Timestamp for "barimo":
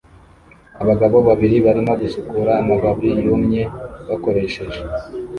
1.65-1.93